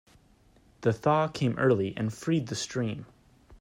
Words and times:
The 0.81 0.93
thaw 0.93 1.27
came 1.27 1.55
early 1.59 1.93
and 1.95 2.11
freed 2.11 2.47
the 2.47 2.55
stream. 2.55 3.05